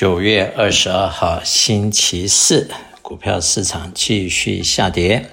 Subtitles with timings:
[0.00, 2.70] 九月二十二号星期四，
[3.02, 5.26] 股票市场继续下跌，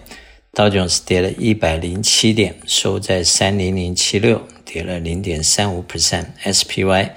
[0.52, 7.12] 道琼斯跌了一百零七点，收在三零零七六，跌了零点三五 percent；SPY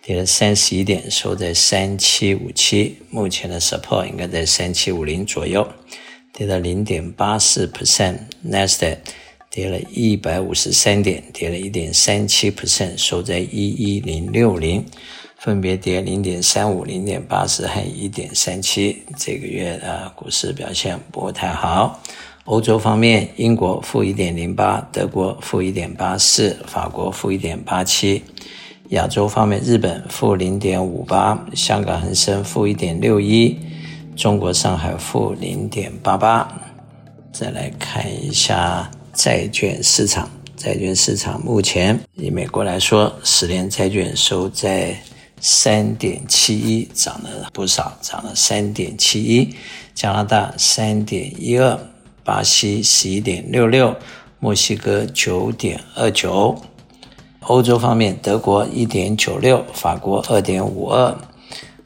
[0.00, 5.68] 跌了三十一点，收在三七五七，目前的 support 应该在三七五零左右，
[6.32, 8.98] 跌了零点八四 percent；Nasdaq
[9.50, 14.86] 跌了一百五十三点，跌了一点三七 percent，收在一一零六零，
[15.42, 19.02] 分别跌零点三五、零点八四和一点三七。
[19.16, 22.00] 这个月的股市表现不太好。
[22.44, 28.22] 欧洲方面，英国负一点零八，德国负一点八四，法国负一点八七。
[28.90, 33.58] 亚洲方面，日本负零点五八，香港恒生负一点六一，
[34.14, 36.48] 中国上海负零点八八。
[37.32, 38.88] 再来看一下。
[39.12, 44.96] 债券市场，债券市场目前以美国来说，十年债券收在
[45.44, 49.56] 三点七一，涨了不少，涨了三点七一。
[49.92, 51.78] 加拿大三点一二，
[52.22, 53.96] 巴西十一点六六，
[54.38, 56.62] 墨西哥九点二九。
[57.40, 61.18] 欧洲方面，德国一点九六，法国二点五二。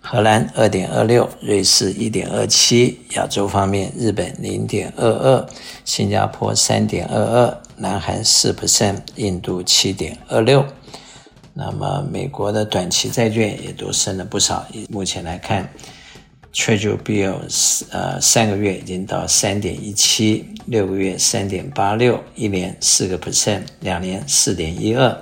[0.00, 5.46] 荷兰二点二六，瑞士一点二七，亚洲方面，日本零点二二，
[5.84, 10.64] 新加坡三点二二，南韩四 percent，印度七点二六。
[11.58, 14.66] 那么美国的短期债券也都升了不少。
[14.90, 15.66] 目前来看
[16.52, 25.16] ，Treasury Bills 呃三个月已经到三点一七，六个月三点八六，一年四个 percent，两年四点一二，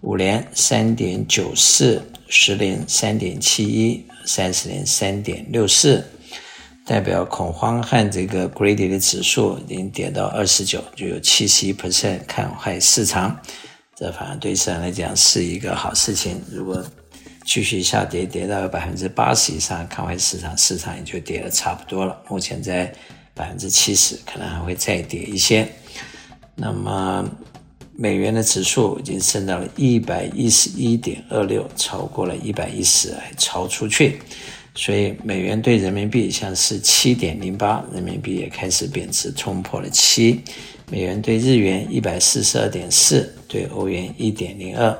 [0.00, 2.02] 五年三点九四。
[2.26, 6.02] 十年三点七一，三十年三点六四，
[6.84, 13.38] 代表恐慌和这个 greedy 的指数已经跌到二十九，就有七十一 percent 看坏市场，
[13.96, 16.40] 这反而对市场来讲是一个好事情。
[16.50, 16.84] 如果
[17.44, 22.20] 继续下跌，跌到百分之八十以上，看坏市场，市场也就跌得差不多了。
[22.28, 22.92] 目前在
[23.34, 25.68] 百分之七十，可能还会再跌一些。
[26.54, 27.28] 那么。
[27.96, 34.18] 美元的指数已经升到了一百一十一点二六，超过了一百一十，还超出去，
[34.74, 40.40] 所以美元对人民币像是七点零八，人民币也开始贬值，冲破了七。
[40.90, 44.98] 美元对日元一百四十二点四，对欧元一点零二，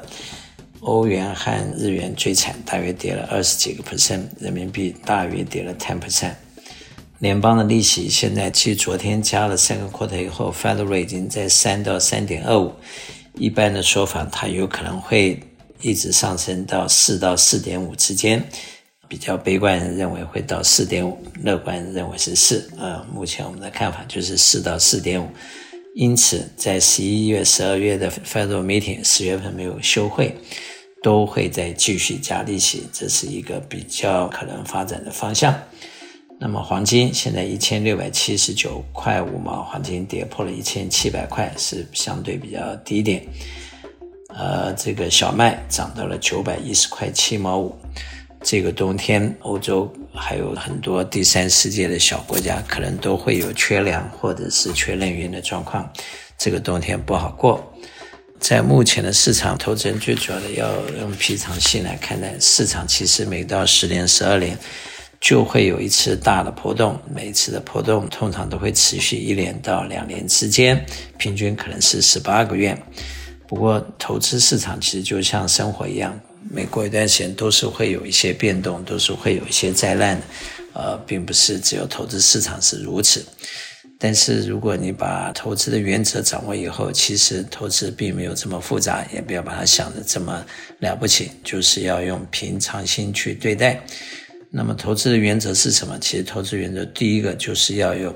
[0.78, 6.34] 欧元和日元最惨，大约跌了二十几个 percent，人民币大约跌了 ten percent。
[7.18, 12.72] 联邦的利息现在，其实昨天加了三个 quarter 以后，Federal 已经在三到三点二五。
[13.34, 15.40] 一般的说法，它有可能会
[15.80, 18.40] 一直上升到四到四点五之间。
[19.08, 22.70] 比较悲观人认为会到四点五，乐观认为是四。
[22.78, 25.28] 呃，目前我们的看法就是四到四点五。
[25.94, 30.34] 因此，在十一月、十二月的 Federal Meeting，十月份没有休会，
[31.04, 35.56] 都会再继续加利息，这是一个比较可能发展的方向。
[36.40, 43.24] 那么黄金现在一千六百七十九块五毛，黄金跌破了一千七百块，是相对比较低点。
[44.30, 47.72] 呃，这个小麦涨到了九百一十块七毛五。
[48.44, 55.90] 这个冬天，欧洲还有很多第三世界的小国家，可能都会有缺粮或者是缺能源的状况。
[56.38, 57.72] 这个冬天不好过。
[58.38, 62.86] 在目前的市场，投资人最主要的要用平常心来看待市场。
[62.86, 64.56] 其实每到十年、十二年。
[65.20, 70.84] 就会有一次大的波动，每次的波动通常都会持续一年到两年之间，
[71.16, 72.76] 平均可能是十八个月。
[73.48, 80.26] 不过投资市场其实就像生活一样，每过一段时间都是会有一些变动，都是会有一些灾难的，
[80.74, 83.24] 呃，并不是只有投资市场是如此。
[83.98, 90.44] 但是如果你把投资的原则掌握以后，其实投资并没有这么复杂，也不要把它想的这么
[90.80, 93.80] 了不起，就是要用平常心去对待。
[94.56, 95.98] 那么投资的原则是什么？
[96.00, 98.14] 其实投资原则第一个就是要有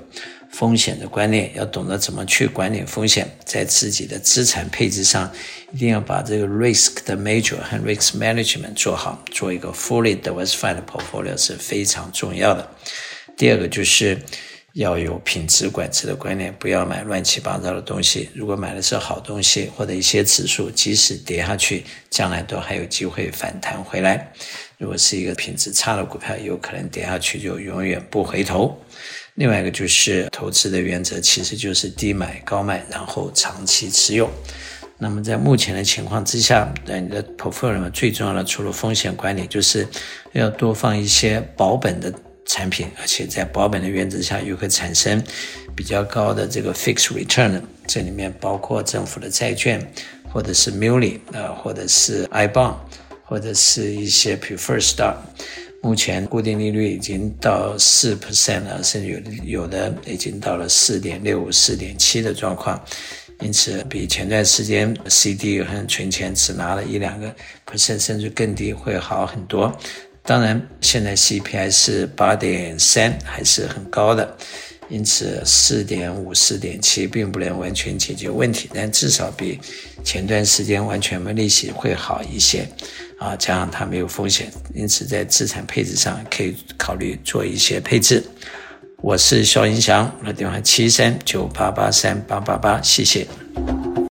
[0.52, 5.28] 风险的观念，要懂得怎么去管理风险，在自己的资产配置上，
[5.72, 12.70] 一定要把这个 risk 的 major 和 risk management 做好，做一个 fully diversified portfolio 是非常重要的。
[13.36, 14.16] 第二个就是
[14.74, 18.28] 要有品质管制的观念，不要买乱七八糟的东西。
[18.32, 24.32] 如果买的是好东西或者一些指数，即使跌下去，将来都还有机会反弹回来。
[24.78, 28.80] 如果是一个品质差的股票，有可能跌下去就永远不回头。
[29.34, 34.30] 另外一个就是投资的原则，其实就是低买高卖，然后长期持有。
[34.96, 39.86] 那么在目前的情况之下，在你的 portfolio 最重要的，除了风险管理，就是
[40.32, 42.12] 要多放一些保本的
[42.46, 45.20] 产品，而且在保本的原则下，又会产生
[45.74, 47.60] 比较高的这个 fixed return。
[47.86, 49.84] 这里面包括政府的债券，
[50.32, 52.74] 或者是 muni 呃，或者是 I bond。
[53.28, 55.16] 或者是一些 preferred stock，
[55.82, 59.08] 目前固定利率已经到四 percent 了，甚至
[59.44, 62.82] 有有的已经到了四点六五、四点七的状况。
[63.40, 67.32] 因此，比前段时间 CD 和存钱只拿了一两个
[67.70, 69.72] percent，甚至更低，会好很多。
[70.24, 74.36] 当然，现在 CPI 是八点三，还是很高的。
[74.88, 79.60] 因此，四点五、四点七并不能完全解决问题，但至少比
[80.02, 82.66] 前段时间完全没利息会好一些。
[83.18, 88.24] 啊，加上它没有风险，因此在资产配置上可以考虑做一些配置。
[89.00, 93.26] 我是肖英祥，我的电话七三九八八三八八八，谢谢。